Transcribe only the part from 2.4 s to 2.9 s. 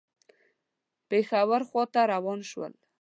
شول.